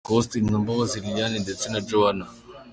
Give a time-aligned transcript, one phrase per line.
[0.03, 2.31] Uncle Austin na Mbabazi Liliane ndetse na Joanah.